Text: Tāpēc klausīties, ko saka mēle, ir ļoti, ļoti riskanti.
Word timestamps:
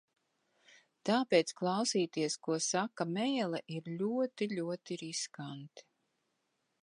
Tāpēc 1.09 1.51
klausīties, 1.59 2.37
ko 2.47 2.57
saka 2.69 3.07
mēle, 3.19 3.61
ir 3.77 3.93
ļoti, 3.99 4.47
ļoti 4.61 4.97
riskanti. 5.05 5.89